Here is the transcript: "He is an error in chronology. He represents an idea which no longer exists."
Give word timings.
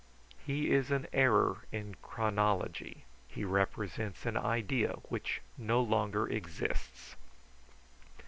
"He 0.43 0.71
is 0.71 0.89
an 0.89 1.05
error 1.13 1.67
in 1.71 1.93
chronology. 2.01 3.05
He 3.27 3.43
represents 3.45 4.25
an 4.25 4.35
idea 4.35 4.93
which 5.09 5.41
no 5.59 5.79
longer 5.79 6.27
exists." 6.27 7.15